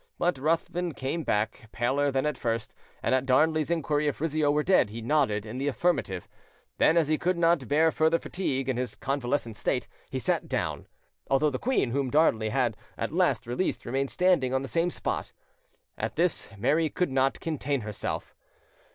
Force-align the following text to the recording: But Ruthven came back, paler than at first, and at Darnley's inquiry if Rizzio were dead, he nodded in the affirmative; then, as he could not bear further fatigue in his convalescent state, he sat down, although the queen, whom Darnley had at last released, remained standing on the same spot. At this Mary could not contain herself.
But 0.17 0.39
Ruthven 0.39 0.95
came 0.95 1.21
back, 1.21 1.69
paler 1.71 2.09
than 2.09 2.25
at 2.25 2.35
first, 2.35 2.73
and 3.03 3.13
at 3.13 3.27
Darnley's 3.27 3.69
inquiry 3.69 4.07
if 4.07 4.19
Rizzio 4.19 4.49
were 4.49 4.63
dead, 4.63 4.89
he 4.89 4.99
nodded 4.99 5.45
in 5.45 5.59
the 5.59 5.67
affirmative; 5.67 6.27
then, 6.79 6.97
as 6.97 7.07
he 7.07 7.19
could 7.19 7.37
not 7.37 7.67
bear 7.67 7.91
further 7.91 8.17
fatigue 8.17 8.67
in 8.67 8.77
his 8.77 8.95
convalescent 8.95 9.55
state, 9.57 9.87
he 10.09 10.17
sat 10.17 10.47
down, 10.47 10.87
although 11.29 11.51
the 11.51 11.59
queen, 11.59 11.91
whom 11.91 12.09
Darnley 12.09 12.49
had 12.49 12.75
at 12.97 13.13
last 13.13 13.45
released, 13.45 13.85
remained 13.85 14.09
standing 14.09 14.55
on 14.55 14.63
the 14.63 14.67
same 14.67 14.89
spot. 14.89 15.33
At 15.99 16.15
this 16.15 16.49
Mary 16.57 16.89
could 16.89 17.11
not 17.11 17.39
contain 17.39 17.81
herself. 17.81 18.33